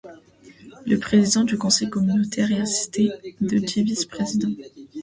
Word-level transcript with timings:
Le 0.87 0.97
président 0.97 1.43
du 1.43 1.59
conseil 1.59 1.87
communautaire 1.87 2.51
est 2.51 2.61
assisté 2.61 3.11
de 3.39 3.59
dix 3.59 3.83
vice-présidents. 3.83 4.49